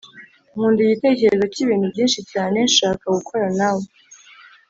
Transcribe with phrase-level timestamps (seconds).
[0.53, 3.83] nkunda igitekerezo cyibintu byinshi cyane nshaka gukora nawe,